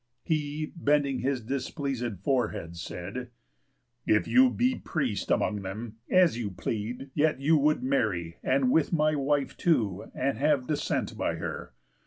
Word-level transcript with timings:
_He, 0.23 0.73
bending 0.75 1.19
his 1.19 1.43
displeaséd 1.43 2.17
forehead, 2.23 2.75
said: 2.75 3.29
"If 4.07 4.27
you 4.27 4.49
be 4.49 4.79
priest 4.79 5.29
among 5.29 5.61
them, 5.61 5.97
as 6.09 6.39
you 6.39 6.49
plead, 6.49 7.11
Yet 7.13 7.39
you 7.39 7.55
would 7.57 7.83
marry, 7.83 8.37
and 8.41 8.71
with 8.71 8.91
my 8.91 9.13
wife 9.13 9.55
too, 9.55 10.09
And 10.15 10.39
have 10.39 10.65
descent 10.65 11.15
by 11.19 11.35
her. 11.35 11.75